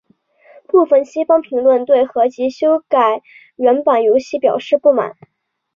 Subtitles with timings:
[0.67, 3.21] 部分西方评论对合辑修改
[3.55, 5.15] 原版游戏表示不满。